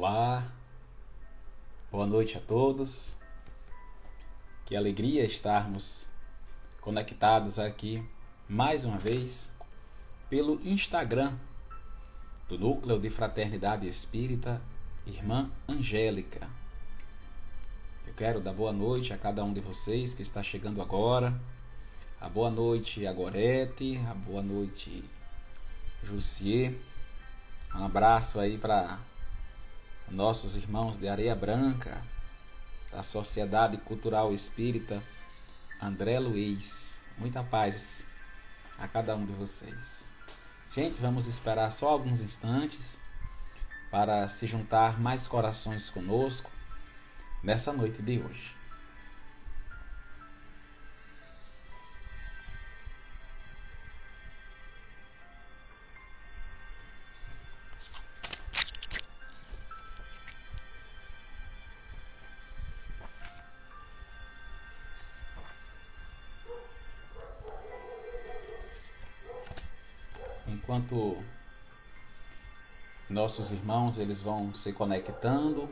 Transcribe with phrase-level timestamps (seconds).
[0.00, 0.46] Olá,
[1.90, 3.16] boa noite a todos.
[4.64, 6.08] Que alegria estarmos
[6.80, 8.00] conectados aqui
[8.48, 9.50] mais uma vez
[10.30, 11.36] pelo Instagram
[12.48, 14.62] do Núcleo de Fraternidade Espírita
[15.04, 16.48] Irmã Angélica.
[18.06, 21.34] Eu quero dar boa noite a cada um de vocês que está chegando agora.
[22.20, 25.02] A boa noite a Gorete, a boa noite
[26.04, 26.78] Jussier.
[27.74, 29.00] Um abraço aí para
[30.10, 32.02] nossos irmãos de Areia Branca,
[32.90, 35.02] da Sociedade Cultural Espírita
[35.80, 36.98] André Luiz.
[37.16, 38.04] Muita paz
[38.78, 40.06] a cada um de vocês.
[40.74, 42.98] Gente, vamos esperar só alguns instantes
[43.90, 46.50] para se juntar mais corações conosco
[47.42, 48.57] nessa noite de hoje.
[70.48, 71.22] Enquanto
[73.08, 75.68] nossos irmãos eles vão se conectando,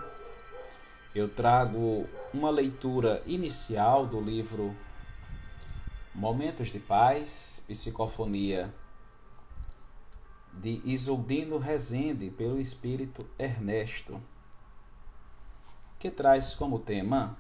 [1.15, 4.77] eu trago uma leitura inicial do livro
[6.15, 8.73] Momentos de Paz, Psicofonia
[10.53, 14.21] de Isoldino Rezende pelo espírito Ernesto,
[15.99, 17.37] que traz como tema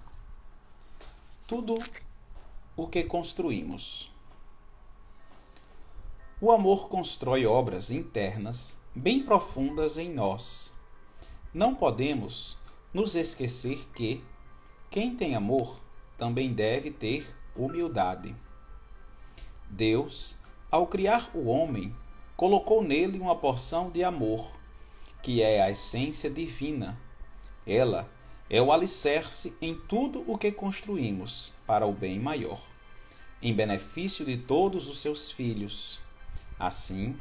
[1.46, 1.78] tudo
[2.76, 4.12] o que construímos.
[6.38, 10.70] O amor constrói obras internas bem profundas em nós.
[11.52, 12.58] Não podemos
[12.92, 14.22] nos esquecer que
[14.90, 15.80] quem tem amor
[16.18, 18.36] também deve ter humildade.
[19.70, 20.36] Deus,
[20.70, 21.96] ao criar o homem,
[22.36, 24.46] colocou nele uma porção de amor,
[25.22, 27.00] que é a essência divina.
[27.66, 28.06] Ela
[28.50, 32.60] é o alicerce em tudo o que construímos para o bem maior,
[33.40, 36.04] em benefício de todos os seus filhos
[36.58, 37.16] Assim,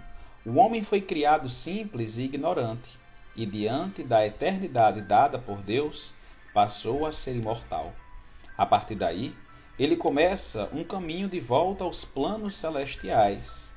[0.45, 2.97] o homem foi criado simples e ignorante,
[3.35, 6.13] e diante da eternidade dada por Deus,
[6.53, 7.93] passou a ser imortal.
[8.57, 9.35] A partir daí,
[9.77, 13.69] ele começa um caminho de volta aos planos celestiais.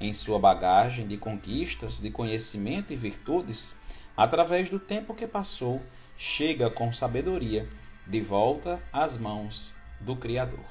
[0.00, 3.74] Em sua bagagem de conquistas, de conhecimento e virtudes,
[4.16, 5.82] através do tempo que passou,
[6.16, 7.68] chega com sabedoria
[8.06, 10.64] de volta às mãos do Criador.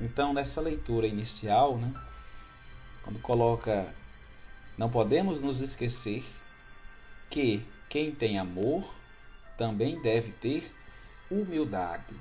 [0.00, 1.94] Então, nessa leitura inicial, né,
[3.02, 3.92] quando coloca
[4.76, 6.24] não podemos nos esquecer
[7.28, 8.84] que quem tem amor
[9.58, 10.74] também deve ter
[11.30, 12.14] humildade.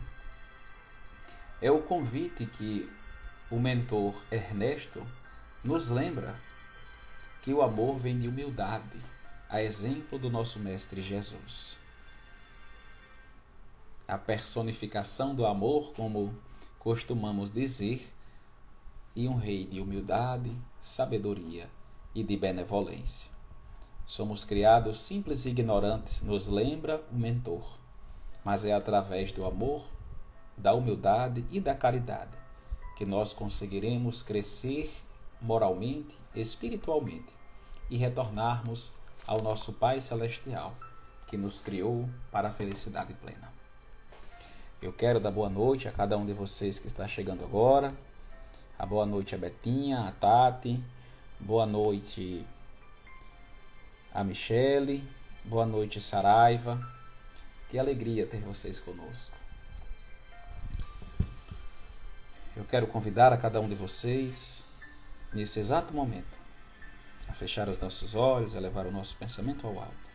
[1.61, 2.89] É o convite que
[3.49, 5.05] o mentor Ernesto
[5.63, 6.35] nos lembra
[7.41, 8.99] que o amor vem de humildade,
[9.49, 11.75] a exemplo do nosso Mestre Jesus.
[14.07, 16.33] A personificação do amor, como
[16.79, 18.11] costumamos dizer,
[19.15, 21.69] e um rei de humildade, sabedoria
[22.13, 23.29] e de benevolência.
[24.05, 27.77] Somos criados simples e ignorantes, nos lembra o mentor,
[28.43, 29.85] mas é através do amor,
[30.57, 32.41] da humildade e da caridade
[33.01, 34.93] que nós conseguiremos crescer
[35.41, 37.33] moralmente, espiritualmente
[37.89, 38.93] e retornarmos
[39.25, 40.75] ao nosso Pai Celestial,
[41.25, 43.51] que nos criou para a felicidade plena.
[44.79, 47.91] Eu quero dar boa noite a cada um de vocês que está chegando agora
[48.81, 50.83] a boa noite a Betinha, a Tati.
[51.39, 52.43] Boa noite
[54.11, 55.07] a Michele.
[55.45, 56.81] Boa noite, Saraiva.
[57.69, 59.37] Que alegria ter vocês conosco.
[62.57, 64.67] Eu quero convidar a cada um de vocês,
[65.31, 66.39] nesse exato momento,
[67.29, 70.09] a fechar os nossos olhos, a levar o nosso pensamento ao alto.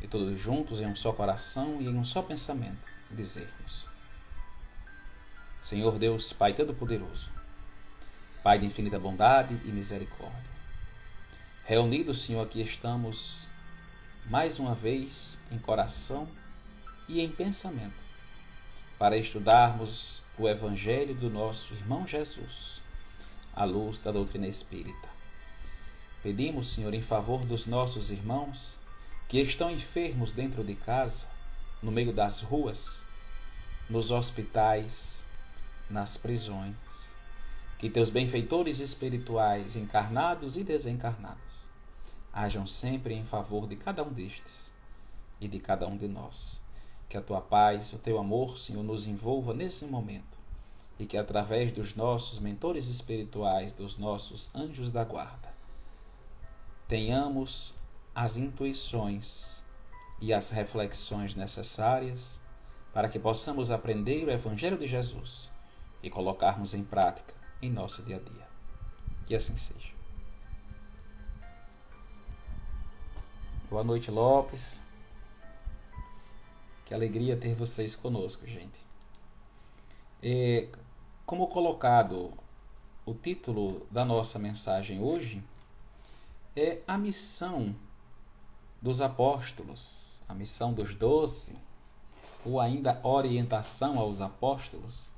[0.00, 2.78] E todos juntos, em um só coração e em um só pensamento,
[3.10, 3.88] dizermos:
[5.66, 7.28] Senhor Deus, Pai Todo-Poderoso,
[8.40, 10.52] Pai de infinita bondade e misericórdia.
[11.64, 13.48] Reunidos, Senhor, aqui estamos
[14.26, 16.28] mais uma vez em coração
[17.08, 18.00] e em pensamento
[18.96, 22.80] para estudarmos o Evangelho do nosso irmão Jesus,
[23.52, 25.08] à luz da doutrina espírita.
[26.22, 28.78] Pedimos, Senhor, em favor dos nossos irmãos
[29.28, 31.26] que estão enfermos dentro de casa,
[31.82, 33.00] no meio das ruas,
[33.90, 35.15] nos hospitais,
[35.88, 36.74] nas prisões.
[37.78, 41.40] Que teus benfeitores espirituais, encarnados e desencarnados,
[42.32, 44.72] hajam sempre em favor de cada um destes
[45.40, 46.60] e de cada um de nós.
[47.08, 50.36] Que a tua paz, o teu amor, Senhor, nos envolva nesse momento
[50.98, 55.54] e que através dos nossos mentores espirituais, dos nossos anjos da guarda,
[56.88, 57.74] tenhamos
[58.14, 59.62] as intuições
[60.18, 62.40] e as reflexões necessárias
[62.94, 65.50] para que possamos aprender o Evangelho de Jesus
[66.06, 68.48] e colocarmos em prática em nosso dia a dia.
[69.26, 69.92] Que assim seja.
[73.68, 74.80] Boa noite, Lopes.
[76.84, 78.80] Que alegria ter vocês conosco, gente.
[80.22, 80.68] E,
[81.26, 82.32] como colocado
[83.04, 85.42] o título da nossa mensagem hoje,
[86.54, 87.74] é a missão
[88.80, 89.96] dos apóstolos,
[90.28, 91.56] a missão dos doze,
[92.44, 95.15] ou ainda orientação aos apóstolos.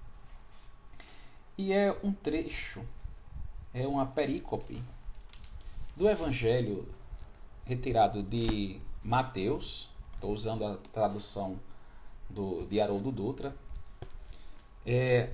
[1.59, 2.85] E é um trecho,
[3.75, 4.81] é uma perícope
[5.97, 6.87] do Evangelho
[7.65, 11.59] retirado de Mateus, estou usando a tradução
[12.31, 13.57] do, de Haroldo Dutra.
[14.87, 15.31] É,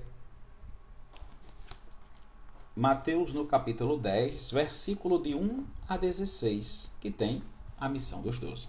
[2.74, 7.42] Mateus no capítulo 10, versículo de 1 a 16, que tem
[7.78, 8.66] a missão dos doze.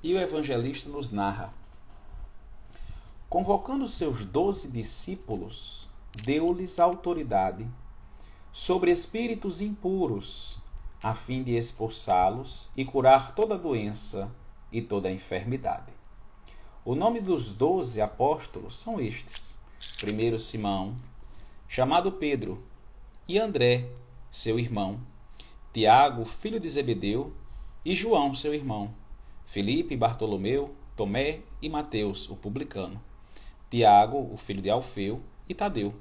[0.00, 1.52] E o evangelista nos narra:
[3.32, 5.88] Convocando seus doze discípulos,
[6.22, 7.66] deu-lhes autoridade
[8.52, 10.58] sobre espíritos impuros
[11.02, 14.30] a fim de expulsá-los e curar toda doença
[14.70, 15.90] e toda enfermidade.
[16.84, 19.56] O nome dos doze apóstolos são estes:
[19.98, 20.94] primeiro Simão,
[21.66, 22.62] chamado Pedro,
[23.26, 23.88] e André,
[24.30, 25.00] seu irmão,
[25.72, 27.32] Tiago, filho de Zebedeu,
[27.82, 28.94] e João, seu irmão,
[29.46, 33.00] Felipe, Bartolomeu, Tomé e Mateus, o publicano,
[33.72, 35.94] Tiago, o filho de Alfeu, e Tadeu,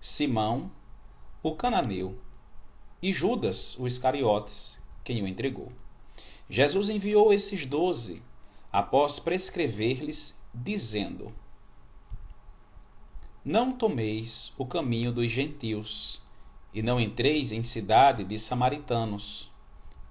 [0.00, 0.72] Simão,
[1.40, 2.18] o cananeu,
[3.00, 5.70] e Judas, o Iscariotes, quem o entregou.
[6.50, 8.24] Jesus enviou esses doze
[8.72, 11.32] após prescrever-lhes, dizendo:
[13.44, 16.20] Não tomeis o caminho dos gentios,
[16.74, 19.48] e não entreis em cidade de samaritanos.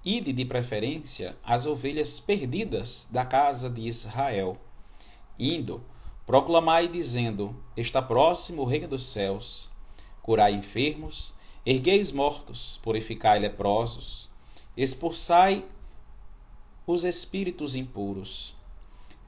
[0.02, 4.56] Ide de preferência as ovelhas perdidas da casa de Israel.
[5.38, 5.84] Indo,
[6.26, 9.70] proclamai dizendo: Está próximo o reino dos céus.
[10.22, 11.36] Curai enfermos,
[11.68, 14.30] Ergueis mortos, purificai leprosos,
[14.76, 15.64] expulsai
[16.86, 18.54] os espíritos impuros.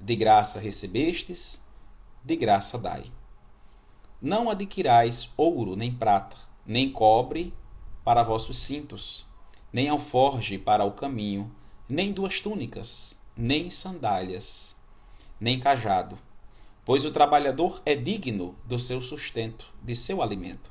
[0.00, 1.61] De graça recebestes,
[2.25, 3.11] de graça dai.
[4.23, 7.53] Não adquirais ouro nem prata, nem cobre
[8.05, 9.27] para vossos cintos,
[9.73, 11.53] nem alforge para o caminho,
[11.89, 14.77] nem duas túnicas, nem sandálias,
[15.41, 16.17] nem cajado,
[16.88, 20.70] pois o trabalhador é digno do seu sustento, de seu alimento.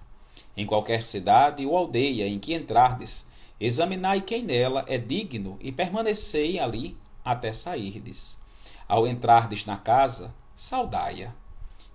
[0.58, 3.24] Em qualquer cidade ou aldeia em que entrardes,
[3.60, 8.36] examinai quem nela é digno e permanecei ali até sairdes.
[8.88, 11.36] Ao entrardes na casa, saudai-a.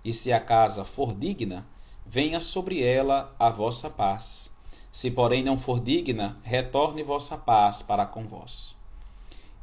[0.05, 1.67] E se a casa for digna,
[2.05, 4.49] venha sobre ela a vossa paz.
[4.89, 8.73] Se, porém, não for digna, retorne vossa paz para com vós.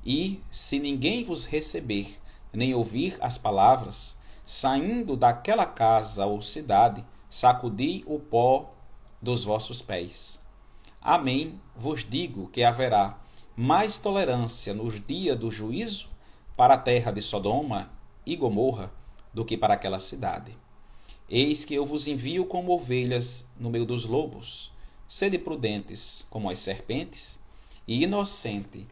[0.04, 2.20] E, se ninguém vos receber,
[2.52, 4.19] nem ouvir as palavras,
[4.50, 8.74] saindo daquela casa ou cidade, sacudi o pó
[9.22, 10.40] dos vossos pés.
[11.00, 13.16] Amém vos digo que haverá
[13.54, 16.08] mais tolerância nos dias do juízo
[16.56, 17.92] para a terra de Sodoma
[18.26, 18.90] e Gomorra
[19.32, 20.58] do que para aquela cidade.
[21.28, 24.72] Eis que eu vos envio como ovelhas no meio dos lobos.
[25.08, 27.38] Sede prudentes como as serpentes
[27.86, 28.84] e inocente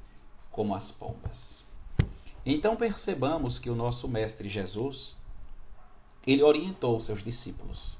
[0.52, 1.64] como as pombas.
[2.46, 5.18] Então percebamos que o nosso mestre Jesus
[6.30, 7.98] ele orientou seus discípulos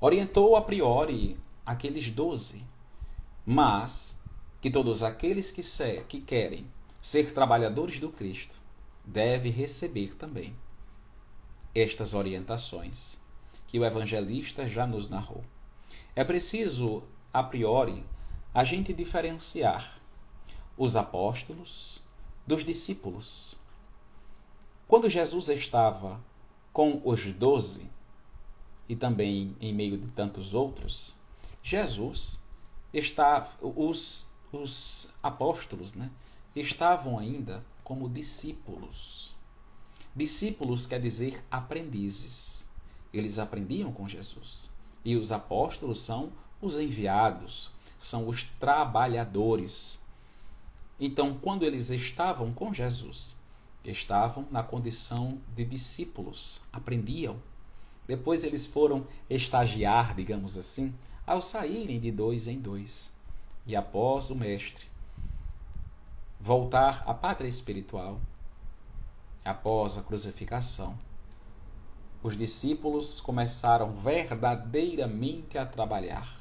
[0.00, 2.62] orientou a priori aqueles doze,
[3.44, 4.16] mas
[4.60, 5.62] que todos aqueles que,
[6.08, 6.66] que querem
[7.00, 8.56] ser trabalhadores do Cristo
[9.04, 10.54] devem receber também
[11.74, 13.18] estas orientações
[13.66, 15.44] que o evangelista já nos narrou.
[16.14, 17.02] É preciso,
[17.32, 18.04] a priori,
[18.52, 20.00] a gente diferenciar
[20.76, 22.02] os apóstolos
[22.46, 23.54] dos discípulos.
[24.88, 26.20] Quando Jesus estava
[26.76, 27.90] com os doze,
[28.86, 31.14] e também em meio de tantos outros,
[31.62, 32.38] Jesus
[32.92, 36.10] está os, os apóstolos, né,
[36.54, 39.34] estavam ainda como discípulos.
[40.14, 42.66] Discípulos quer dizer aprendizes.
[43.10, 44.68] Eles aprendiam com Jesus.
[45.02, 46.30] E os apóstolos são
[46.60, 49.98] os enviados, são os trabalhadores.
[51.00, 53.34] Então, quando eles estavam com Jesus,
[53.86, 57.36] estavam na condição de discípulos, aprendiam
[58.06, 60.94] depois eles foram estagiar, digamos assim,
[61.26, 63.10] ao saírem de dois em dois.
[63.66, 64.86] E após o Mestre
[66.40, 68.20] voltar à pátria espiritual,
[69.44, 70.96] após a crucificação,
[72.22, 76.40] os discípulos começaram verdadeiramente a trabalhar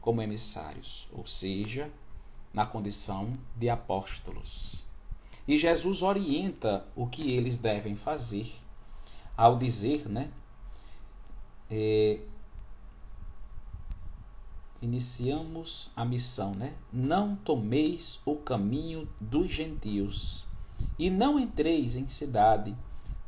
[0.00, 1.90] como emissários, ou seja,
[2.52, 4.85] na condição de apóstolos.
[5.46, 8.52] E Jesus orienta o que eles devem fazer
[9.36, 10.30] ao dizer, né?
[11.70, 12.20] É,
[14.80, 16.74] iniciamos a missão, né?
[16.92, 20.46] Não tomeis o caminho dos gentios
[20.98, 22.76] e não entreis em cidade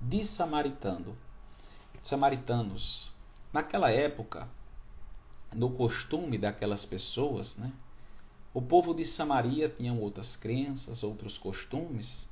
[0.01, 1.17] de samaritano.
[2.03, 3.13] Samaritanos.
[3.53, 4.49] Naquela época,
[5.53, 7.73] no costume daquelas pessoas, né?
[8.55, 12.27] O povo de Samaria tinha outras crenças, outros costumes,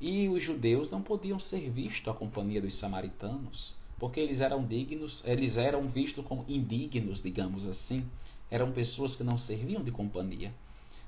[0.00, 5.22] e os judeus não podiam ser vistos à companhia dos samaritanos, porque eles eram dignos,
[5.24, 8.06] eles eram vistos como indignos, digamos assim,
[8.50, 10.54] eram pessoas que não serviam de companhia.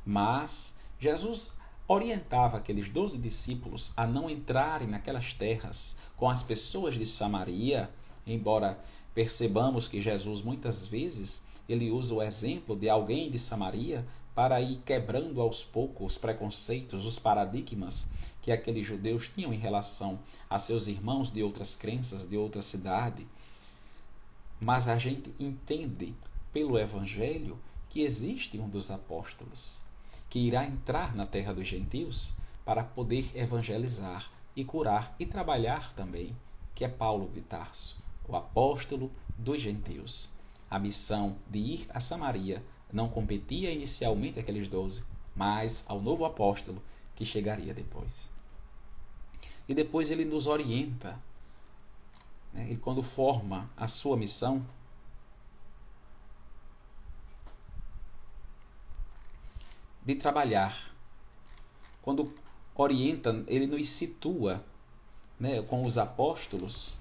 [0.05, 1.53] Mas Jesus
[1.87, 7.91] orientava aqueles doze discípulos a não entrarem naquelas terras com as pessoas de Samaria,
[8.27, 8.79] embora
[9.15, 14.07] percebamos que Jesus muitas vezes ele usa o exemplo de alguém de Samaria
[14.41, 18.09] para ir quebrando aos poucos os preconceitos, os paradigmas
[18.41, 20.19] que aqueles judeus tinham em relação
[20.49, 23.27] a seus irmãos de outras crenças, de outra cidade.
[24.59, 26.15] Mas a gente entende
[26.55, 27.59] pelo Evangelho
[27.91, 29.79] que existe um dos apóstolos
[30.31, 32.33] que irá entrar na terra dos gentios
[32.65, 36.35] para poder evangelizar e curar e trabalhar também,
[36.75, 40.31] que é Paulo de Tarso, o apóstolo dos gentios.
[40.71, 45.03] A missão de ir a Samaria não competia inicialmente aqueles doze,
[45.35, 46.83] mas ao novo apóstolo
[47.15, 48.31] que chegaria depois.
[49.69, 51.19] E depois ele nos orienta.
[52.53, 52.67] Né?
[52.71, 54.67] Ele, quando forma a sua missão,
[60.05, 60.93] de trabalhar,
[62.03, 62.35] quando
[62.75, 64.65] orienta, ele nos situa
[65.39, 66.99] né, com os apóstolos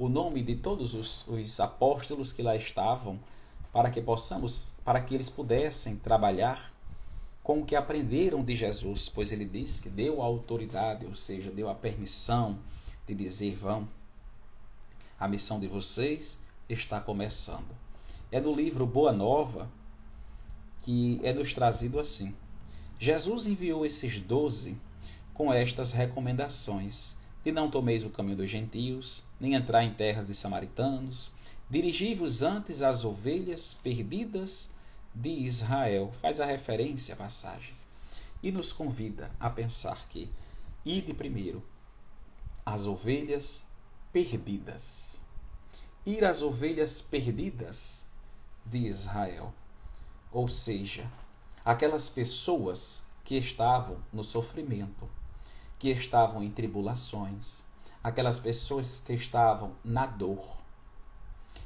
[0.00, 3.20] o nome de todos os, os apóstolos que lá estavam
[3.72, 6.72] para que possamos, para que eles pudessem trabalhar
[7.42, 11.50] com o que aprenderam de Jesus, pois ele disse que deu a autoridade, ou seja,
[11.50, 12.58] deu a permissão
[13.06, 13.88] de dizer vão.
[15.18, 17.74] A missão de vocês está começando.
[18.30, 19.68] É do livro Boa Nova
[20.82, 22.34] que é nos trazido assim.
[22.98, 24.76] Jesus enviou esses doze
[25.34, 30.34] com estas recomendações: de não tomeis o caminho dos gentios, nem entrar em terras de
[30.34, 31.30] samaritanos,
[31.70, 34.68] Dirigi-vos antes às ovelhas perdidas
[35.14, 36.12] de Israel.
[36.20, 37.74] Faz a referência à passagem.
[38.42, 40.28] E nos convida a pensar que
[40.84, 41.62] ide primeiro
[42.66, 43.64] às ovelhas
[44.12, 45.20] perdidas.
[46.04, 48.04] Ir às ovelhas perdidas
[48.66, 49.54] de Israel.
[50.32, 51.08] Ou seja,
[51.64, 55.08] aquelas pessoas que estavam no sofrimento,
[55.78, 57.62] que estavam em tribulações,
[58.02, 60.59] aquelas pessoas que estavam na dor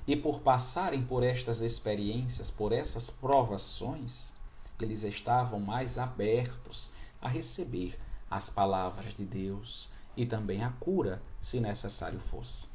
[0.07, 4.33] e por passarem por estas experiências, por essas provações,
[4.81, 7.99] eles estavam mais abertos a receber
[8.31, 12.67] as palavras de Deus e também a cura, se necessário fosse.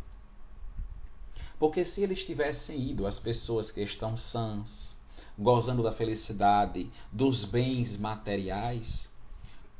[1.60, 4.98] Porque se eles tivessem ido às pessoas que estão sãs,
[5.38, 9.10] gozando da felicidade, dos bens materiais,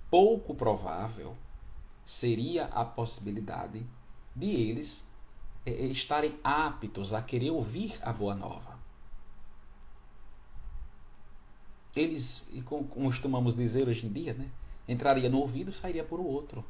[0.10, 1.36] pouco provável
[2.06, 3.86] seria a possibilidade
[4.36, 5.04] de eles
[5.70, 8.78] estarem aptos a querer ouvir a boa nova.
[11.96, 14.50] Eles, como costumamos dizer hoje em dia, né,
[14.88, 16.64] entraria no ouvido e sairia por o outro.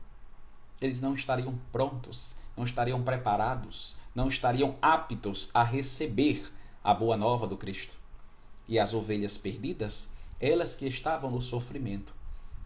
[0.82, 6.51] Eles não estariam prontos, não estariam preparados, não estariam aptos a receber
[6.84, 7.98] a boa nova do Cristo.
[8.68, 10.08] E as ovelhas perdidas,
[10.39, 12.13] elas que estavam no sofrimento,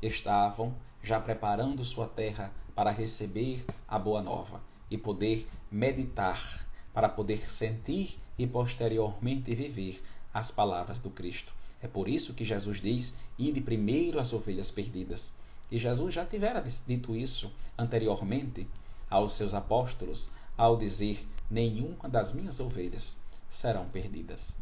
[0.02, 7.50] estavam já preparando sua terra para receber a boa nova e poder meditar, para poder
[7.50, 11.52] sentir e posteriormente viver as palavras do Cristo.
[11.82, 15.34] É por isso que Jesus diz: ide primeiro às ovelhas perdidas.
[15.72, 18.68] E Jesus já tivera dito isso anteriormente
[19.10, 23.18] aos seus apóstolos, ao dizer: nenhuma das minhas ovelhas
[23.50, 24.56] serão perdidas.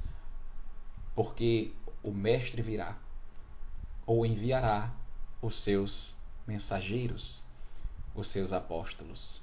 [1.14, 2.98] Porque o Mestre virá,
[4.06, 4.96] ou enviará
[5.42, 6.16] os seus
[6.48, 7.44] mensageiros,
[8.16, 9.42] os seus apóstolos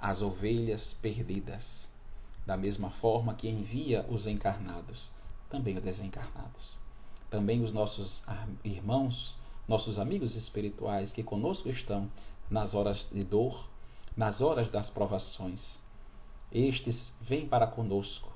[0.00, 1.88] as ovelhas perdidas,
[2.44, 5.10] da mesma forma que envia os encarnados,
[5.50, 6.76] também os desencarnados.
[7.30, 8.22] Também os nossos
[8.62, 9.36] irmãos,
[9.66, 12.08] nossos amigos espirituais que conosco estão
[12.48, 13.68] nas horas de dor,
[14.16, 15.78] nas horas das provações.
[16.52, 18.32] Estes vêm para conosco,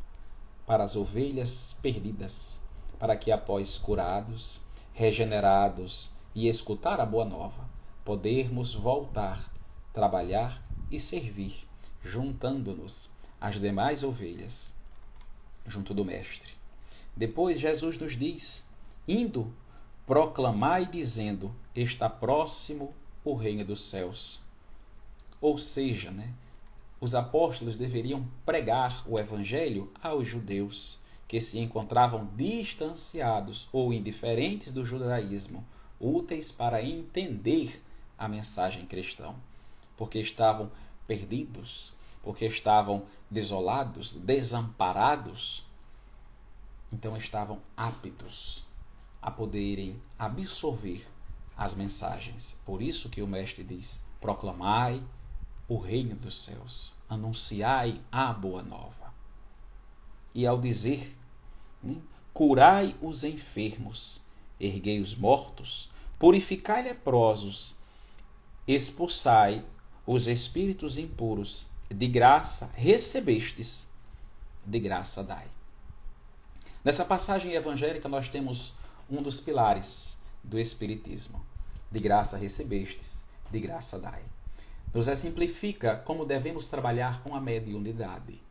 [0.66, 2.60] para as ovelhas perdidas,
[2.98, 4.60] para que após curados,
[4.92, 7.64] regenerados e escutar a boa nova,
[8.04, 9.50] podermos voltar,
[9.92, 11.66] trabalhar e servir,
[12.04, 14.74] juntando-nos às demais ovelhas,
[15.66, 16.52] junto do Mestre.
[17.16, 18.64] Depois Jesus nos diz
[19.06, 19.52] indo,
[20.06, 22.94] proclamai dizendo: Está próximo
[23.24, 24.40] o reino dos céus.
[25.40, 26.32] Ou seja, né,
[27.00, 34.84] os apóstolos deveriam pregar o evangelho aos judeus que se encontravam distanciados ou indiferentes do
[34.84, 35.64] judaísmo,
[35.98, 37.80] úteis para entender
[38.18, 39.32] a mensagem cristã,
[40.00, 40.72] porque estavam
[41.06, 41.92] perdidos,
[42.22, 45.62] porque estavam desolados, desamparados,
[46.90, 48.64] então estavam aptos
[49.20, 51.06] a poderem absorver
[51.54, 52.56] as mensagens.
[52.64, 55.04] Por isso que o mestre diz: proclamai
[55.68, 59.12] o reino dos céus, anunciai a boa nova.
[60.34, 61.14] E ao dizer,
[61.82, 62.00] né,
[62.32, 64.22] curai os enfermos,
[64.58, 67.76] erguei os mortos, purificai leprosos,
[68.66, 69.62] expulsai
[70.12, 73.88] os espíritos impuros, de graça recebestes,
[74.66, 75.46] de graça dai.
[76.82, 78.74] Nessa passagem evangélica nós temos
[79.08, 81.40] um dos pilares do Espiritismo.
[81.92, 84.24] De graça recebestes, de graça dai.
[84.92, 88.42] Nos exemplifica como devemos trabalhar com a mediunidade,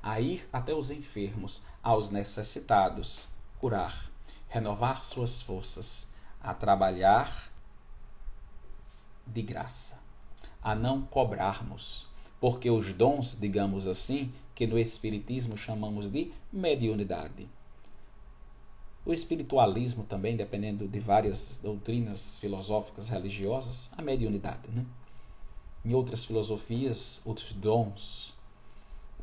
[0.00, 3.26] a ir até os enfermos, aos necessitados,
[3.58, 4.08] curar,
[4.48, 6.06] renovar suas forças,
[6.40, 7.50] a trabalhar
[9.26, 9.97] de graça,
[10.68, 12.06] a não cobrarmos,
[12.38, 17.48] porque os dons, digamos assim, que no Espiritismo chamamos de mediunidade,
[19.06, 24.68] o espiritualismo também, dependendo de várias doutrinas filosóficas religiosas, a mediunidade.
[24.68, 24.84] Né?
[25.82, 28.34] Em outras filosofias, outros dons.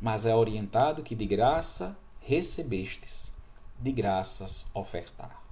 [0.01, 3.31] Mas é orientado que de graça recebestes,
[3.79, 5.43] de graças ofertar.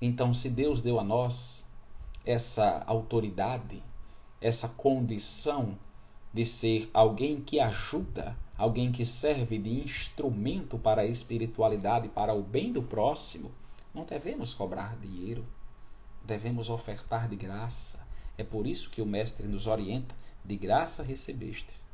[0.00, 1.66] Então, se Deus deu a nós
[2.28, 3.82] essa autoridade,
[4.40, 5.78] essa condição
[6.32, 12.42] de ser alguém que ajuda alguém que serve de instrumento para a espiritualidade, para o
[12.42, 13.52] bem do próximo,
[13.94, 15.46] não devemos cobrar dinheiro,
[16.24, 18.00] devemos ofertar de graça.
[18.36, 21.84] É por isso que o Mestre nos orienta: de graça recebestes,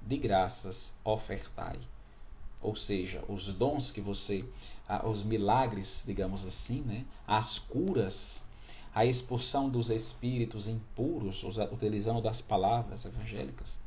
[0.00, 1.78] de graças ofertai.
[2.62, 4.44] Ou seja, os dons que você,
[5.04, 7.04] os milagres, digamos assim, né?
[7.26, 8.42] as curas,
[8.96, 13.78] a expulsão dos espíritos impuros, utilizando das palavras evangélicas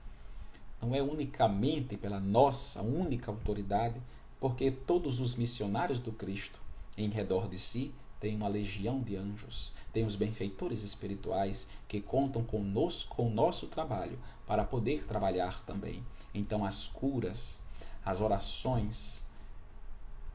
[0.79, 3.99] não é unicamente pela nossa única autoridade,
[4.39, 6.61] porque todos os missionários do Cristo
[6.95, 12.43] em redor de si têm uma legião de anjos, têm os benfeitores espirituais que contam
[12.43, 16.03] conosco, com o nosso trabalho para poder trabalhar também.
[16.35, 17.59] Então, as curas,
[18.05, 19.23] as orações,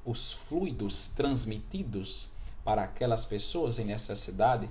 [0.05, 2.29] os fluidos transmitidos
[2.65, 4.69] para aquelas pessoas em necessidade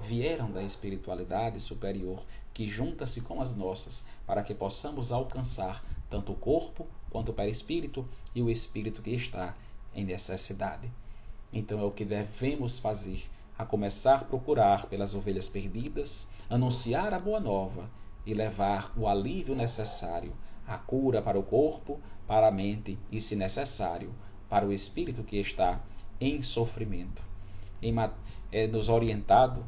[0.00, 6.36] vieram da espiritualidade superior que junta-se com as nossas para que possamos alcançar tanto o
[6.36, 9.54] corpo quanto o perispírito e o espírito que está
[9.94, 10.90] em necessidade.
[11.52, 13.24] Então é o que devemos fazer,
[13.58, 17.90] a começar a procurar pelas ovelhas perdidas, anunciar a boa nova
[18.24, 20.32] e levar o alívio necessário,
[20.66, 24.12] a cura para o corpo, para a mente e, se necessário,
[24.48, 25.80] para o espírito que está
[26.20, 27.23] em sofrimento.
[27.84, 27.94] Em,
[28.50, 29.64] é nos orientado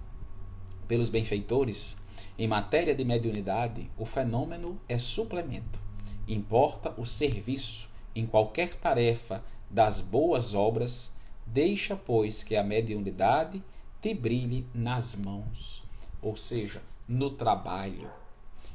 [0.88, 1.96] pelos benfeitores
[2.38, 5.78] em matéria de mediunidade, o fenômeno é suplemento.
[6.26, 11.12] Importa o serviço em qualquer tarefa das boas obras,
[11.46, 13.62] deixa, pois, que a mediunidade
[14.00, 15.82] te brilhe nas mãos,
[16.22, 18.10] ou seja, no trabalho,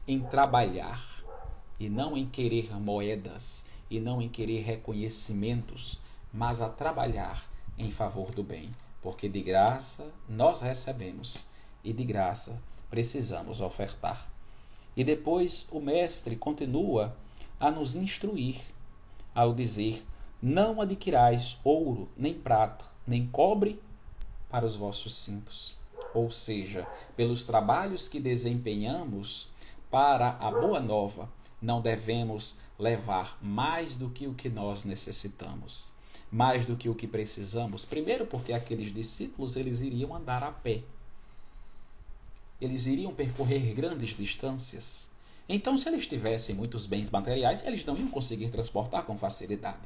[0.07, 1.23] em trabalhar,
[1.79, 5.99] e não em querer moedas, e não em querer reconhecimentos,
[6.33, 7.45] mas a trabalhar
[7.77, 8.69] em favor do bem,
[9.01, 11.45] porque de graça nós recebemos,
[11.83, 14.29] e de graça precisamos ofertar.
[14.95, 17.15] E depois o Mestre continua
[17.59, 18.59] a nos instruir
[19.33, 20.05] ao dizer:
[20.41, 23.81] Não adquirais ouro, nem prata, nem cobre
[24.49, 25.75] para os vossos cintos.
[26.13, 26.85] Ou seja,
[27.15, 29.49] pelos trabalhos que desempenhamos
[29.89, 31.29] para a boa nova,
[31.61, 35.90] não devemos levar mais do que o que nós necessitamos,
[36.31, 37.85] mais do que o que precisamos.
[37.85, 40.81] Primeiro, porque aqueles discípulos eles iriam andar a pé
[42.61, 45.09] eles iriam percorrer grandes distâncias.
[45.49, 49.81] Então, se eles tivessem muitos bens materiais, eles não iam conseguir transportar com facilidade.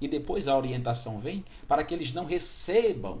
[0.00, 3.20] E depois a orientação vem para que eles não recebam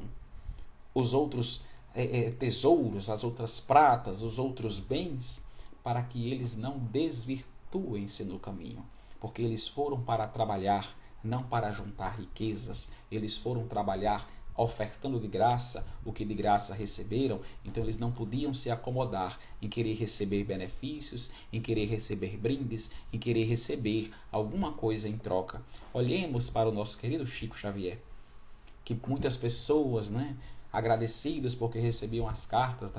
[0.94, 1.62] os outros
[1.94, 5.40] é, é, tesouros, as outras pratas, os outros bens,
[5.84, 8.84] para que eles não desvirtuem-se no caminho.
[9.20, 15.84] Porque eles foram para trabalhar, não para juntar riquezas, eles foram trabalhar ofertando de graça
[16.04, 21.30] o que de graça receberam, então eles não podiam se acomodar em querer receber benefícios,
[21.52, 25.62] em querer receber brindes, em querer receber alguma coisa em troca.
[25.92, 27.98] Olhemos para o nosso querido Chico Xavier.
[28.84, 30.36] que muitas pessoas, né,
[30.70, 32.92] agradecidas porque recebiam as cartas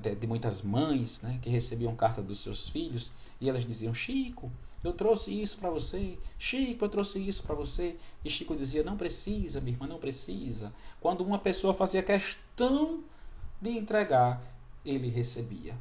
[0.00, 4.50] de, de muitas mães, né, que recebiam cartas dos seus filhos, e elas diziam: Chico,
[4.84, 6.18] eu trouxe isso para você.
[6.38, 7.96] Chico, eu trouxe isso para você.
[8.24, 10.72] E Chico dizia: Não precisa, minha irmã, não precisa.
[11.00, 13.00] Quando uma pessoa fazia questão
[13.60, 14.42] de entregar,
[14.84, 15.76] ele recebia.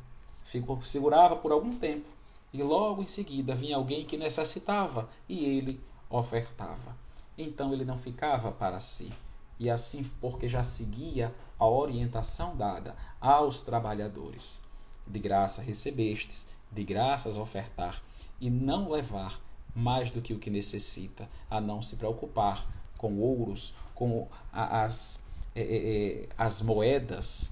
[0.46, 2.06] Ficou, segurava por algum tempo.
[2.54, 6.96] E logo em seguida vinha alguém que necessitava e ele ofertava.
[7.38, 9.12] Então ele não ficava para si.
[9.60, 14.60] E assim, porque já seguia a orientação dada aos trabalhadores.
[15.08, 18.02] De graça recebestes, de graças ofertar
[18.42, 19.40] e não levar
[19.74, 25.20] mais do que o que necessita, a não se preocupar com ouros, com as,
[25.56, 27.52] é, é, as moedas.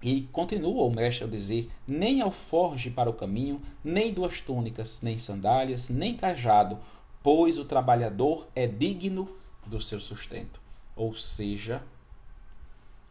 [0.00, 5.18] E continua o mestre a dizer: nem alforge para o caminho, nem duas túnicas, nem
[5.18, 6.78] sandálias, nem cajado,
[7.22, 9.28] pois o trabalhador é digno
[9.66, 10.60] do seu sustento.
[10.96, 11.82] Ou seja,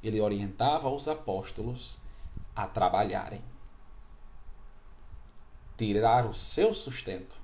[0.01, 1.97] ele orientava os apóstolos
[2.55, 3.41] a trabalharem
[5.79, 7.37] tirar o seu sustento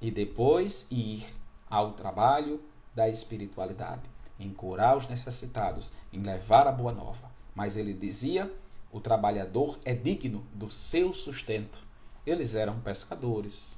[0.00, 1.24] e depois ir
[1.70, 2.60] ao trabalho
[2.92, 4.02] da espiritualidade,
[4.38, 7.30] em curar os necessitados, em levar a boa nova.
[7.54, 8.52] Mas ele dizia:
[8.92, 11.78] o trabalhador é digno do seu sustento.
[12.26, 13.76] Eles eram pescadores,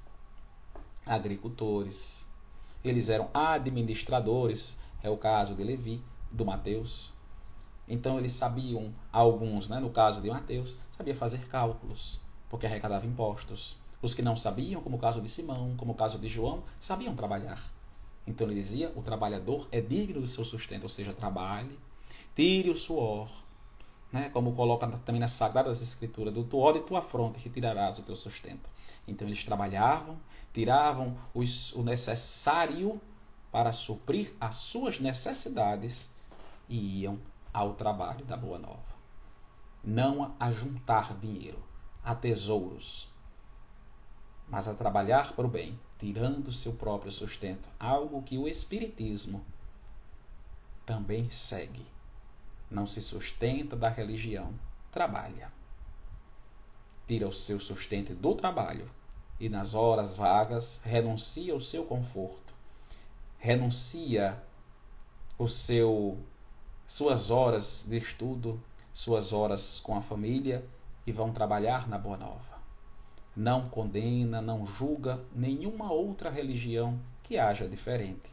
[1.04, 2.24] agricultores,
[2.82, 7.12] eles eram administradores, é o caso de Levi, do Mateus.
[7.86, 13.76] Então eles sabiam, alguns, né, no caso de Mateus, sabia fazer cálculos, porque arrecadava impostos.
[14.02, 17.16] Os que não sabiam, como o caso de Simão, como o caso de João, sabiam
[17.16, 17.62] trabalhar.
[18.26, 21.78] Então ele dizia: o trabalhador é digno do seu sustento, ou seja, trabalhe,
[22.34, 23.30] tire o suor,
[24.12, 24.28] né?
[24.30, 28.68] como coloca também nas Sagradas Escrituras: do tuor de tua fronte retirarás o teu sustento.
[29.06, 30.18] Então eles trabalhavam,
[30.52, 33.00] tiravam os, o necessário
[33.52, 36.10] para suprir as suas necessidades
[36.68, 37.18] e iam
[37.52, 38.96] ao trabalho da Boa Nova.
[39.82, 41.62] Não a juntar dinheiro,
[42.06, 43.08] a tesouros,
[44.48, 49.44] mas a trabalhar para o bem, tirando seu próprio sustento, algo que o Espiritismo
[50.86, 51.84] também segue.
[52.70, 54.54] Não se sustenta da religião,
[54.92, 55.50] trabalha.
[57.08, 58.88] Tira o seu sustento do trabalho
[59.40, 62.54] e nas horas vagas renuncia ao seu conforto,
[63.36, 64.40] renuncia
[65.36, 66.16] o seu
[66.86, 68.62] suas horas de estudo,
[68.94, 70.64] suas horas com a família
[71.06, 72.56] e vão trabalhar na Boa Nova.
[73.34, 78.30] Não condena, não julga nenhuma outra religião que haja diferente.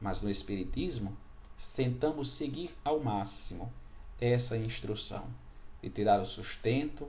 [0.00, 1.16] Mas no Espiritismo,
[1.74, 3.72] tentamos seguir ao máximo
[4.20, 5.24] essa instrução
[5.82, 7.08] de tirar o sustento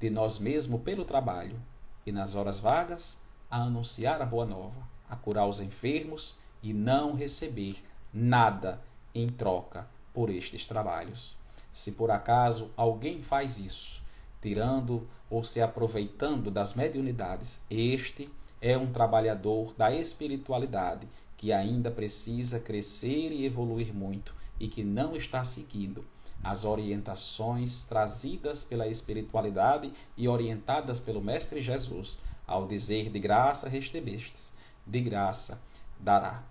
[0.00, 1.60] de nós mesmos pelo trabalho
[2.04, 3.18] e nas horas vagas
[3.50, 8.80] a anunciar a boa nova, a curar os enfermos e não receber nada
[9.14, 11.36] em troca por estes trabalhos.
[11.72, 14.02] Se por acaso alguém faz isso,
[14.46, 17.58] tirando ou se aproveitando das mediunidades.
[17.68, 18.30] Este
[18.62, 25.16] é um trabalhador da espiritualidade que ainda precisa crescer e evoluir muito e que não
[25.16, 26.04] está seguindo
[26.44, 34.52] as orientações trazidas pela espiritualidade e orientadas pelo Mestre Jesus, ao dizer de graça recebestes,
[34.86, 35.60] de graça
[35.98, 36.44] dará,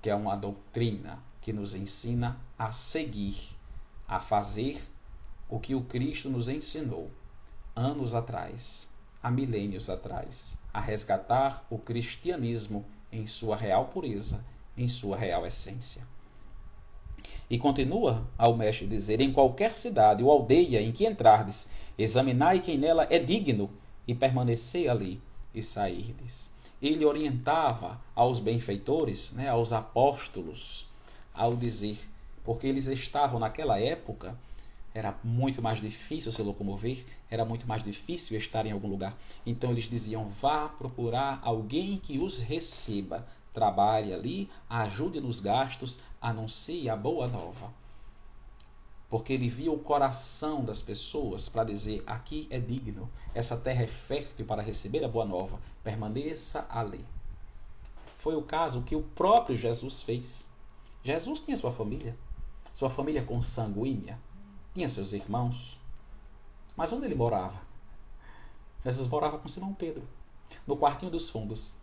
[0.00, 3.56] que é uma doutrina que nos ensina a seguir,
[4.06, 4.80] a fazer
[5.48, 7.10] o que o Cristo nos ensinou
[7.74, 8.88] anos atrás,
[9.22, 14.44] há milênios atrás, a resgatar o cristianismo em sua real pureza,
[14.76, 16.02] em sua real essência.
[17.48, 21.66] E continua ao mestre dizer: Em qualquer cidade ou aldeia em que entrardes,
[21.98, 23.70] examinai quem nela é digno
[24.08, 25.20] e permanecei ali
[25.54, 26.50] e sairdes.
[26.80, 30.88] Ele orientava aos benfeitores, né, aos apóstolos,
[31.32, 31.98] ao dizer,
[32.42, 34.36] porque eles estavam naquela época
[34.94, 39.16] era muito mais difícil se locomover, era muito mais difícil estar em algum lugar.
[39.44, 46.90] Então eles diziam: vá procurar alguém que os receba, trabalhe ali, ajude nos gastos, anuncie
[46.90, 47.72] a boa nova.
[49.08, 53.86] Porque ele via o coração das pessoas para dizer: aqui é digno, essa terra é
[53.86, 57.04] fértil para receber a boa nova, permaneça ali.
[58.18, 60.46] Foi o caso que o próprio Jesus fez.
[61.02, 62.16] Jesus tinha sua família,
[62.74, 64.18] sua família consanguínea
[64.74, 65.78] tinha seus irmãos.
[66.76, 67.60] Mas onde ele morava?
[68.84, 70.02] Jesus morava com Simão Pedro,
[70.66, 71.74] no quartinho dos fundos.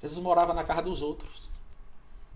[0.00, 1.48] Jesus morava na casa dos outros.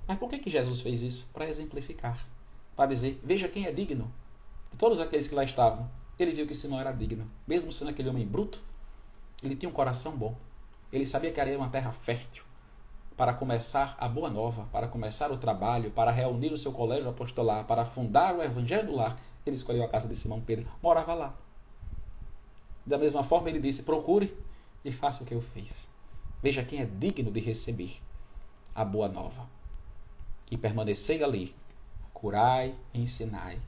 [0.07, 1.29] Mas por que, que Jesus fez isso?
[1.33, 2.27] Para exemplificar.
[2.75, 4.13] Para dizer, veja quem é digno.
[4.73, 7.31] De todos aqueles que lá estavam, ele viu que Simão era digno.
[7.47, 8.61] Mesmo sendo aquele homem bruto,
[9.43, 10.35] ele tinha um coração bom.
[10.91, 12.48] Ele sabia que era uma terra fértil
[13.19, 17.65] para começar a boa nova, para começar o trabalho, para reunir o seu colégio apostolar,
[17.65, 21.35] para fundar o evangelho do lar, ele escolheu a casa de Simão Pedro, morava lá.
[22.87, 24.39] Da mesma forma, ele disse: procure
[24.85, 25.75] e faça o que eu fiz.
[26.41, 28.01] Veja quem é digno de receber
[28.73, 29.49] a boa nova.
[30.49, 31.57] E permanecei ali,
[32.15, 33.59] curai e ensinai,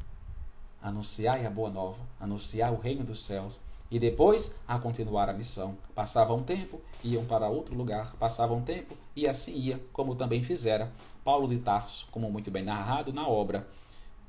[0.81, 3.59] anunciai a boa nova, anunciar o reino dos céus
[3.91, 5.77] e depois a continuar a missão.
[5.95, 10.43] Passava um tempo, iam para outro lugar, passava um tempo e assim ia, como também
[10.43, 10.93] fizera
[11.25, 13.67] Paulo de Tarso, como muito bem narrado na obra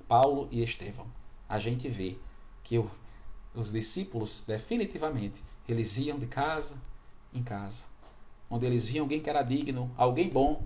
[0.07, 1.05] Paulo e Estevão.
[1.47, 2.17] A gente vê
[2.63, 2.89] que o,
[3.53, 6.75] os discípulos definitivamente eles iam de casa
[7.33, 7.83] em casa,
[8.49, 10.63] onde eles viam alguém que era digno, alguém bom,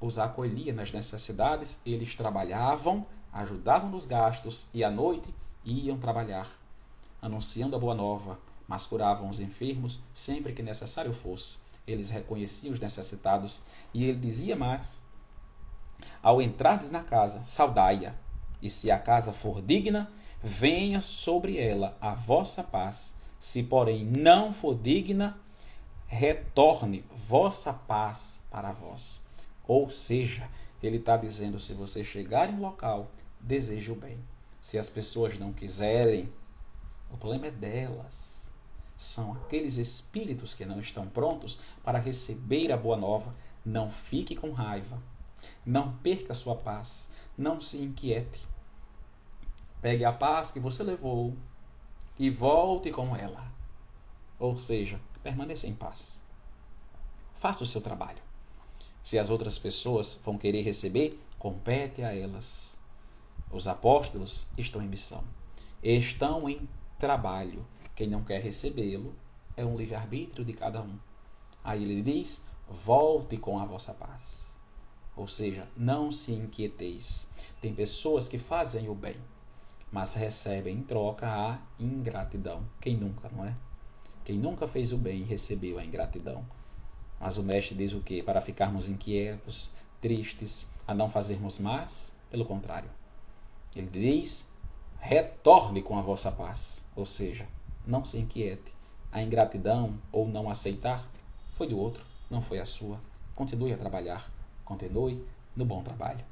[0.00, 6.48] os acolhia nas necessidades, eles trabalhavam, ajudavam nos gastos e à noite iam trabalhar
[7.20, 11.56] anunciando a boa nova, mas curavam os enfermos sempre que necessário fosse.
[11.86, 13.62] Eles reconheciam os necessitados
[13.94, 15.00] e ele dizia mais:
[16.22, 18.14] Ao entrardes na casa, saudai-a,
[18.60, 20.10] e se a casa for digna,
[20.42, 23.14] venha sobre ela a vossa paz.
[23.40, 25.38] Se, porém, não for digna,
[26.06, 29.20] retorne vossa paz para vós.
[29.66, 30.48] Ou seja,
[30.82, 34.18] ele está dizendo: se você chegar em um local, deseje o bem.
[34.60, 36.28] Se as pessoas não quiserem,
[37.10, 38.28] o problema é delas.
[38.96, 43.34] São aqueles espíritos que não estão prontos para receber a boa nova.
[43.64, 45.00] Não fique com raiva.
[45.64, 47.08] Não perca sua paz.
[47.36, 48.44] Não se inquiete.
[49.80, 51.36] Pegue a paz que você levou
[52.18, 53.46] e volte com ela.
[54.38, 56.12] Ou seja, permaneça em paz.
[57.36, 58.18] Faça o seu trabalho.
[59.04, 62.76] Se as outras pessoas vão querer receber, compete a elas.
[63.50, 65.22] Os apóstolos estão em missão.
[65.82, 66.68] Estão em
[66.98, 67.64] trabalho.
[67.94, 69.14] Quem não quer recebê-lo
[69.56, 70.98] é um livre-arbítrio de cada um.
[71.64, 74.46] Aí ele diz: volte com a vossa paz.
[75.16, 77.26] Ou seja, não se inquieteis.
[77.60, 79.16] Tem pessoas que fazem o bem,
[79.90, 82.64] mas recebem em troca a ingratidão.
[82.80, 83.54] Quem nunca, não é?
[84.24, 86.44] Quem nunca fez o bem recebeu a ingratidão.
[87.18, 88.22] Mas o mestre diz o que?
[88.22, 92.14] Para ficarmos inquietos, tristes, a não fazermos mais?
[92.30, 92.90] Pelo contrário.
[93.74, 94.47] Ele diz:
[95.00, 96.84] retorne com a vossa paz.
[96.94, 97.46] Ou seja,
[97.86, 98.72] não se inquiete.
[99.10, 101.08] A ingratidão ou não aceitar
[101.56, 103.00] foi do outro, não foi a sua.
[103.34, 104.30] Continue a trabalhar,
[104.64, 105.24] continue
[105.56, 106.24] no bom trabalho.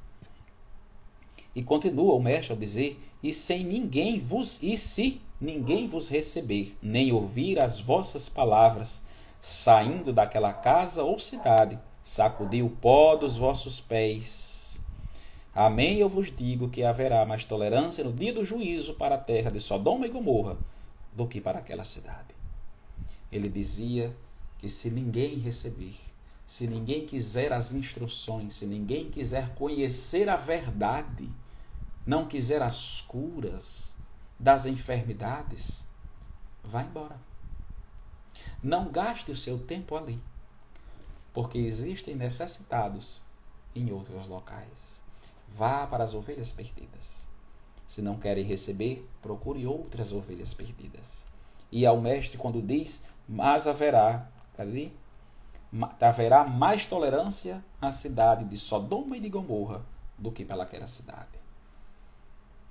[1.55, 6.77] E continua o mestre ao dizer: e sem ninguém vos e se ninguém vos receber,
[6.81, 9.03] nem ouvir as vossas palavras,
[9.41, 14.46] saindo daquela casa ou cidade, sacudir o pó dos vossos pés.
[15.59, 19.49] Amém, eu vos digo que haverá mais tolerância no dia do juízo para a terra
[19.49, 20.55] de Sodoma e Gomorra
[21.11, 22.35] do que para aquela cidade.
[23.31, 24.15] Ele dizia
[24.59, 25.95] que se ninguém receber,
[26.45, 31.27] se ninguém quiser as instruções, se ninguém quiser conhecer a verdade,
[32.05, 33.95] não quiser as curas
[34.39, 35.83] das enfermidades,
[36.63, 37.19] vá embora.
[38.61, 40.19] Não gaste o seu tempo ali,
[41.33, 43.19] porque existem necessitados
[43.73, 44.96] em outros locais.
[45.55, 47.17] Vá para as ovelhas perdidas.
[47.87, 51.05] Se não querem receber, procure outras ovelhas perdidas.
[51.71, 54.89] E ao mestre, quando diz, mas haverá, cadê?
[55.99, 59.81] Haverá mais tolerância na cidade de Sodoma e de Gomorra
[60.17, 61.37] do que pelaquela cidade.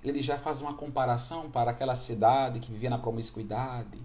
[0.02, 3.98] Ele já faz uma comparação para aquela cidade que vivia na promiscuidade,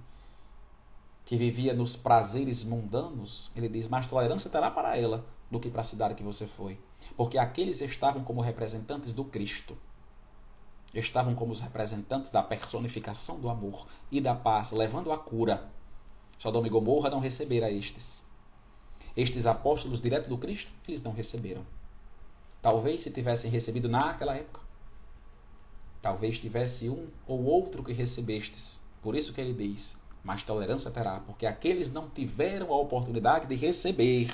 [1.26, 3.52] que vivia nos prazeres mundanos.
[3.56, 6.80] Ele diz: mais tolerância terá para ela do que para a cidade que você foi
[7.16, 9.78] porque aqueles estavam como representantes do Cristo.
[10.94, 15.70] Estavam como os representantes da personificação do amor e da paz, levando a cura.
[16.38, 18.26] Sodoma e Gomorra não receberam estes.
[19.16, 21.66] Estes apóstolos direto do Cristo, eles não receberam.
[22.62, 24.60] Talvez se tivessem recebido naquela época.
[26.02, 28.80] Talvez tivesse um ou outro que recebestes.
[29.02, 33.56] Por isso que ele diz: mais tolerância terá, porque aqueles não tiveram a oportunidade de
[33.56, 34.32] receber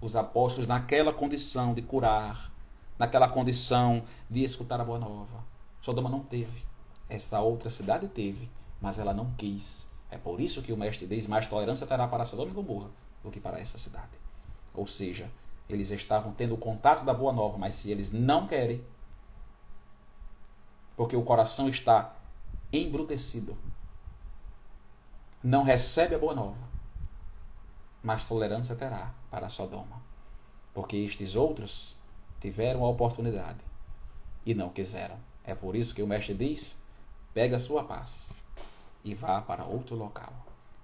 [0.00, 2.52] os apóstolos naquela condição de curar,
[2.98, 5.44] naquela condição de escutar a boa nova.
[5.80, 6.64] Sodoma não teve.
[7.08, 9.88] Esta outra cidade teve, mas ela não quis.
[10.10, 12.90] É por isso que o mestre diz: mais tolerância terá para Sodoma e Gomorra
[13.22, 14.12] do que para essa cidade.
[14.74, 15.30] Ou seja,
[15.68, 18.84] eles estavam tendo o contato da boa nova, mas se eles não querem,
[20.96, 22.14] porque o coração está
[22.72, 23.56] embrutecido,
[25.42, 26.56] não recebe a boa nova,
[28.06, 30.00] mais tolerância terá para Sodoma.
[30.72, 31.96] Porque estes outros
[32.40, 33.58] tiveram a oportunidade
[34.44, 35.16] e não quiseram.
[35.42, 36.80] É por isso que o mestre diz:
[37.34, 38.30] pega a sua paz
[39.02, 40.32] e vá para outro local.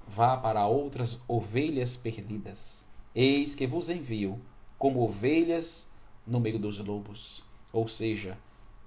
[0.08, 2.85] Vá para outras ovelhas perdidas.
[3.14, 4.40] Eis que vos envio
[4.76, 5.88] como ovelhas
[6.26, 8.37] no meio dos lobos, ou seja,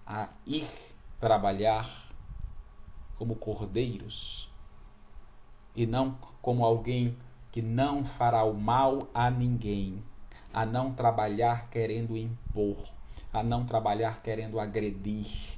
[0.06, 0.68] a ir
[1.22, 2.12] trabalhar
[3.18, 4.52] como cordeiros
[5.74, 7.16] e não como alguém
[7.56, 10.04] que não fará o mal a ninguém,
[10.54, 12.76] a não trabalhar querendo impor,
[13.32, 15.58] a não trabalhar querendo agredir,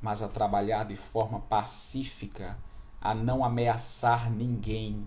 [0.00, 2.56] mas a trabalhar de forma pacífica,
[3.00, 5.04] a não ameaçar ninguém.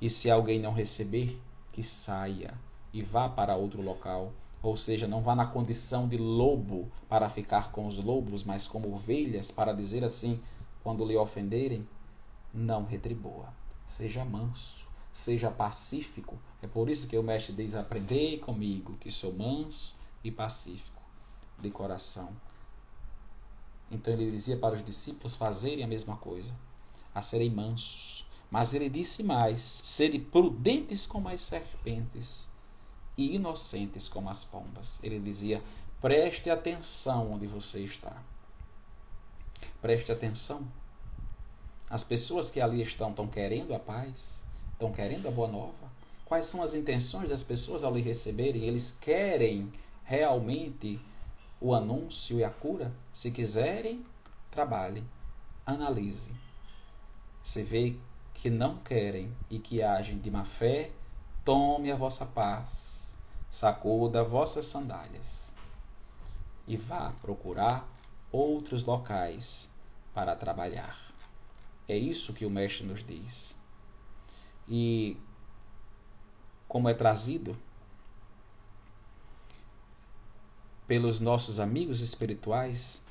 [0.00, 2.52] E se alguém não receber, que saia
[2.92, 4.32] e vá para outro local.
[4.60, 8.92] Ou seja, não vá na condição de lobo para ficar com os lobos, mas como
[8.92, 10.40] ovelhas, para dizer assim,
[10.82, 11.86] quando lhe ofenderem,
[12.52, 13.60] não retribua
[13.90, 16.38] seja manso, seja pacífico.
[16.62, 21.02] É por isso que o mestre diz: Aprendei comigo, que sou manso e pacífico
[21.58, 22.30] de coração.
[23.90, 26.54] Então ele dizia para os discípulos fazerem a mesma coisa,
[27.14, 28.24] a serem mansos.
[28.50, 32.48] Mas ele disse mais: sede prudentes como as serpentes
[33.16, 34.98] e inocentes como as pombas.
[35.02, 35.62] Ele dizia:
[36.00, 38.22] preste atenção onde você está.
[39.80, 40.66] Preste atenção
[41.90, 44.14] as pessoas que ali estão estão querendo a paz,
[44.72, 45.90] estão querendo a boa nova.
[46.24, 48.62] Quais são as intenções das pessoas ao lhe receberem?
[48.62, 49.72] Eles querem
[50.04, 51.00] realmente
[51.60, 52.92] o anúncio e a cura?
[53.12, 54.06] Se quiserem,
[54.52, 55.02] trabalhe,
[55.66, 56.30] analise.
[57.42, 57.96] Se vê
[58.34, 60.92] que não querem e que agem de má fé,
[61.44, 62.70] tome a vossa paz,
[63.50, 65.50] sacuda vossas sandálias
[66.68, 67.88] e vá procurar
[68.30, 69.68] outros locais
[70.14, 71.09] para trabalhar.
[71.90, 73.52] É isso que o Mestre nos diz.
[74.68, 75.16] E
[76.68, 77.56] como é trazido
[80.86, 83.02] pelos nossos amigos espirituais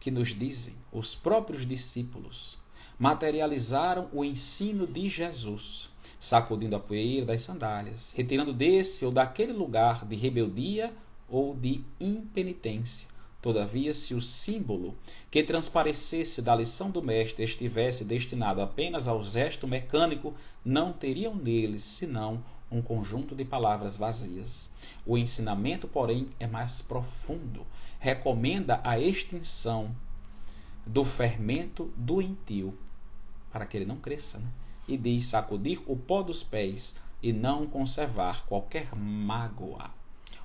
[0.00, 2.58] que nos dizem, os próprios discípulos
[2.98, 10.06] materializaram o ensino de Jesus, sacudindo a poeira das sandálias, retirando desse ou daquele lugar
[10.06, 10.96] de rebeldia
[11.28, 13.06] ou de impenitência
[13.44, 14.96] Todavia, se o símbolo
[15.30, 20.32] que transparecesse da lição do mestre estivesse destinado apenas ao gesto mecânico,
[20.64, 24.70] não teriam neles senão um conjunto de palavras vazias.
[25.04, 27.66] O ensinamento, porém, é mais profundo.
[28.00, 29.94] Recomenda a extinção
[30.86, 32.72] do fermento doentio,
[33.52, 34.48] para que ele não cresça, né?
[34.88, 39.90] e diz sacudir o pó dos pés e não conservar qualquer mágoa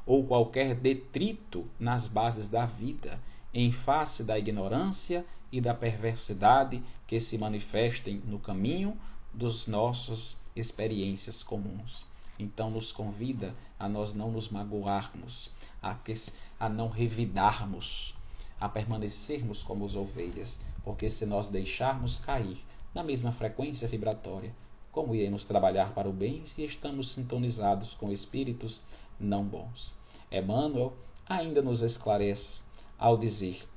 [0.10, 3.20] ou qualquer detrito nas bases da vida,
[3.54, 8.98] em face da ignorância e da perversidade que se manifestem no caminho
[9.32, 12.08] dos nossos experiências comuns.
[12.40, 16.16] Então nos convida a nós não nos magoarmos, a, que,
[16.60, 18.16] a não revidarmos,
[18.60, 22.58] a permanecermos como as ovelhas, porque se nós deixarmos cair
[22.96, 24.56] na mesma frequência vibratória,
[24.92, 28.82] como iremos trabalhar para o bem se estamos sintonizados com espíritos
[29.20, 29.99] não bons?
[30.32, 30.94] Emmanuel
[31.28, 32.62] ainda nos esclarece
[32.98, 33.68] ao dizer: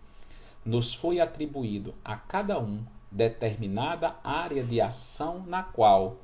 [0.65, 6.17] nos foi atribuído a cada um determinada área de ação na qual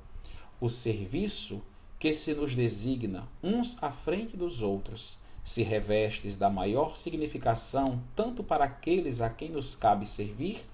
[0.61, 1.63] o serviço
[1.99, 8.43] que se nos designa uns à frente dos outros se revestes da maior significação tanto
[8.43, 10.65] para aqueles a quem nos cabe servir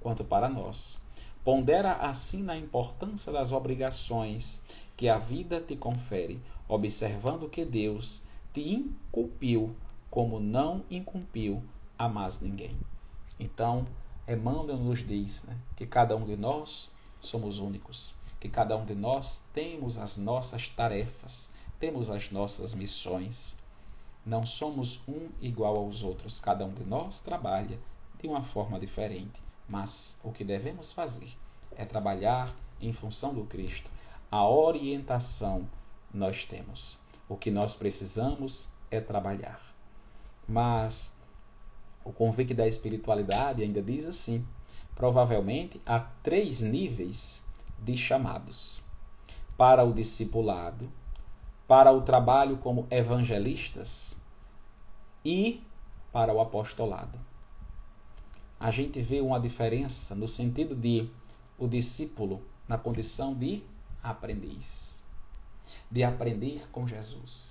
[0.00, 0.98] quanto para nós.
[1.44, 4.60] Pondera assim na importância das obrigações
[4.96, 9.74] que a vida te confere, observando que Deus te incumpiu,
[10.10, 11.62] como não incumpiu
[11.98, 12.76] a mais ninguém.
[13.38, 13.86] Então,
[14.28, 18.94] Emmanuel nos diz né, que cada um de nós somos únicos, que cada um de
[18.94, 23.56] nós temos as nossas tarefas, temos as nossas missões.
[24.24, 27.78] Não somos um igual aos outros, cada um de nós trabalha
[28.20, 31.36] de uma forma diferente, mas o que devemos fazer
[31.76, 33.90] é trabalhar em função do Cristo.
[34.30, 35.68] A orientação
[36.12, 37.01] nós temos.
[37.32, 39.58] O que nós precisamos é trabalhar.
[40.46, 41.10] Mas
[42.04, 44.46] o convite da espiritualidade ainda diz assim:
[44.94, 47.42] provavelmente há três níveis
[47.78, 48.82] de chamados:
[49.56, 50.92] para o discipulado,
[51.66, 54.14] para o trabalho como evangelistas
[55.24, 55.62] e
[56.12, 57.18] para o apostolado.
[58.60, 61.08] A gente vê uma diferença no sentido de
[61.56, 63.62] o discípulo na condição de
[64.02, 64.91] aprendiz
[65.90, 67.42] de aprender com Jesus,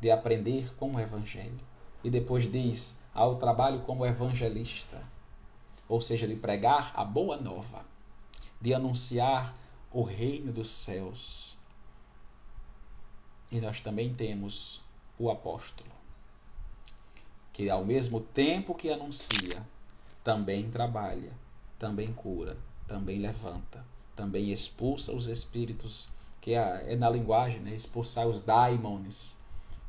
[0.00, 1.60] de aprender com o Evangelho.
[2.04, 5.02] E depois diz ao trabalho como evangelista,
[5.88, 7.84] ou seja, de pregar a boa nova,
[8.60, 9.56] de anunciar
[9.90, 11.56] o reino dos céus.
[13.50, 14.82] E nós também temos
[15.18, 15.90] o apóstolo,
[17.52, 19.66] que ao mesmo tempo que anuncia,
[20.22, 21.32] também trabalha,
[21.78, 23.82] também cura, também levanta,
[24.14, 26.08] também expulsa os espíritos
[26.46, 27.74] que é, na linguagem, né?
[27.74, 29.36] expulsar os daimones.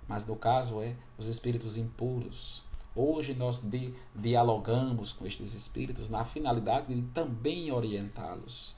[0.08, 2.64] Mas no caso é os espíritos impuros.
[2.96, 8.74] Hoje nós di dialogamos com estes espíritos na finalidade de também orientá-los.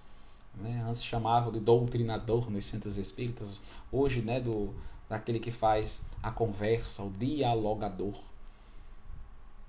[0.56, 0.84] Né?
[0.86, 4.74] Antes chamavam de doutrinador nos centros espíritas, hoje né, do,
[5.08, 8.20] daquele que faz a conversa, o dialogador.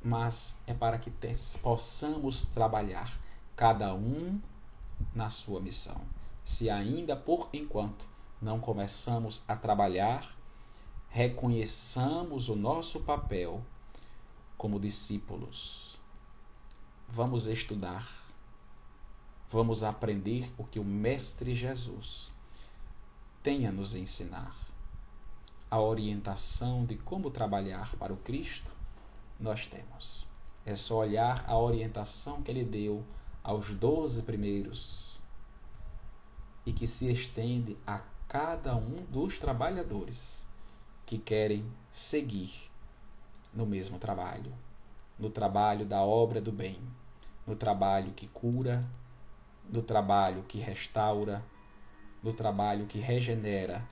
[0.02, 1.12] Mas é para que
[1.62, 3.16] possamos trabalhar,
[3.54, 4.40] cada um
[5.14, 6.00] na sua missão.
[6.50, 8.04] Se ainda por enquanto
[8.42, 10.36] não começamos a trabalhar,
[11.08, 13.62] reconheçamos o nosso papel
[14.58, 15.96] como discípulos.
[17.08, 18.04] Vamos estudar,
[19.48, 22.28] vamos aprender o que o Mestre Jesus
[23.44, 24.54] tem a nos ensinar.
[25.70, 28.70] A orientação de como trabalhar para o Cristo
[29.38, 30.26] nós temos.
[30.66, 33.04] É só olhar a orientação que ele deu
[33.42, 35.09] aos doze primeiros
[36.64, 40.46] e que se estende a cada um dos trabalhadores
[41.04, 42.70] que querem seguir
[43.52, 44.52] no mesmo trabalho,
[45.18, 46.78] no trabalho da obra do bem,
[47.46, 48.84] no trabalho que cura,
[49.68, 51.44] no trabalho que restaura,
[52.22, 53.84] no trabalho que regenera,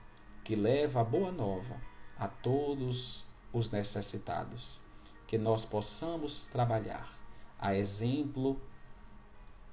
[0.45, 1.75] que leva a boa nova
[2.17, 4.79] a todos os necessitados.
[5.27, 7.13] Que nós possamos trabalhar
[7.59, 8.59] a exemplo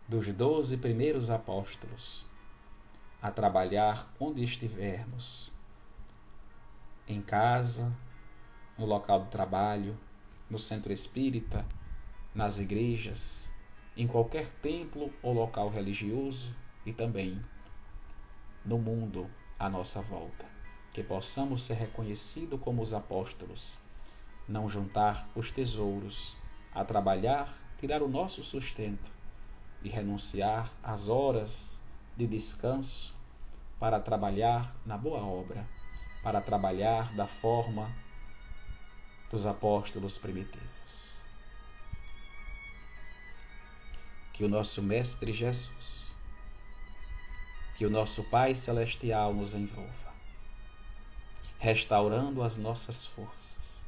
[0.09, 2.26] dos doze primeiros apóstolos,
[3.21, 5.53] a trabalhar onde estivermos,
[7.09, 7.93] em casa,
[8.77, 9.99] no local do trabalho,
[10.51, 11.65] no centro espírita,
[12.35, 13.49] nas igrejas,
[13.97, 16.55] em qualquer templo ou local religioso
[16.85, 17.43] e também
[18.65, 20.45] no mundo à nossa volta.
[20.93, 23.79] Que possamos ser reconhecidos como os apóstolos,
[24.49, 26.37] não juntar os tesouros,
[26.75, 29.11] a trabalhar, tirar o nosso sustento
[29.83, 31.76] e renunciar às horas
[32.17, 33.15] de descanso
[33.79, 35.67] para trabalhar na boa obra,
[36.23, 37.95] para trabalhar da forma
[39.31, 40.67] dos apóstolos primitivos.
[44.33, 45.69] Que o nosso Mestre Jesus,
[47.77, 50.15] que o nosso Pai Celestial nos envolva,
[51.59, 53.83] restaurando as nossas forças,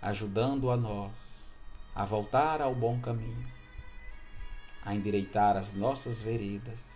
[0.00, 1.12] ajudando a nós
[1.94, 3.52] a voltar ao bom caminho
[4.84, 6.91] a endireitar as nossas veredas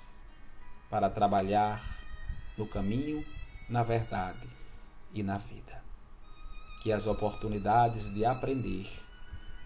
[0.90, 1.82] para trabalhar
[2.56, 3.24] no caminho,
[3.68, 4.48] na verdade
[5.12, 5.82] e na vida.
[6.82, 8.88] Que as oportunidades de aprender,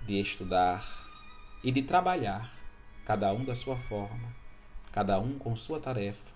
[0.06, 0.84] de estudar
[1.62, 2.52] e de trabalhar,
[3.04, 4.34] cada um da sua forma,
[4.92, 6.30] cada um com sua tarefa,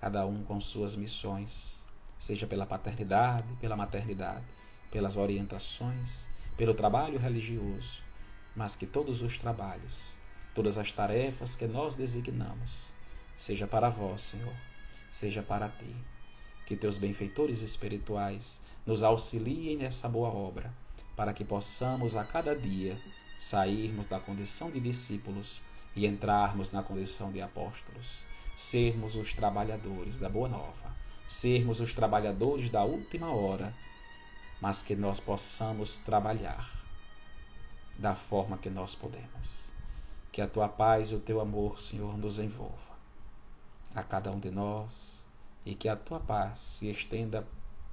[0.00, 1.82] cada um com suas missões,
[2.18, 4.46] seja pela paternidade, pela maternidade,
[4.90, 6.24] pelas orientações,
[6.56, 8.02] pelo trabalho religioso,
[8.54, 10.18] mas que todos os trabalhos
[10.58, 12.92] todas as tarefas que nós designamos,
[13.38, 14.52] seja para vós, Senhor,
[15.12, 15.94] seja para ti.
[16.66, 20.74] Que teus benfeitores espirituais nos auxiliem nessa boa obra,
[21.16, 23.00] para que possamos a cada dia
[23.38, 25.62] sairmos da condição de discípulos
[25.94, 28.24] e entrarmos na condição de apóstolos,
[28.56, 30.94] sermos os trabalhadores da boa nova,
[31.26, 33.72] sermos os trabalhadores da última hora,
[34.60, 36.68] mas que nós possamos trabalhar
[37.96, 39.48] da forma que nós podemos.
[40.32, 42.87] Que a tua paz e o teu amor, Senhor, nos envolva
[43.94, 45.24] a cada um de nós
[45.64, 47.46] e que a tua paz se estenda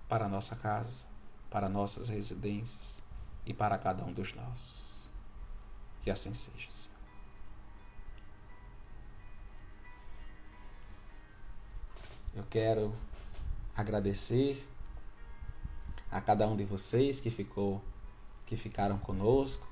[0.08, 1.06] para nossa casa,
[1.50, 3.02] para nossas residências
[3.46, 5.10] e para cada um dos nossos.
[6.02, 6.70] Que assim seja.
[12.36, 12.94] Eu quero
[13.74, 14.68] agradecer
[16.12, 17.82] a cada um de vocês que ficou
[18.46, 19.66] que ficaram conosco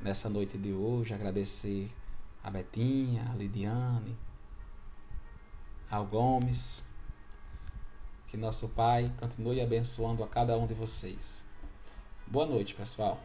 [0.00, 1.90] nessa noite de hoje, agradecer
[2.42, 4.16] a Betinha, a Lidiane,
[5.92, 6.82] ao Gomes.
[8.28, 11.44] Que nosso Pai continue abençoando a cada um de vocês.
[12.26, 13.20] Boa noite, pessoal.